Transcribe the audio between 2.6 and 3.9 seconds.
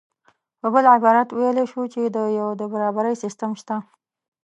برابرۍ سیستم شته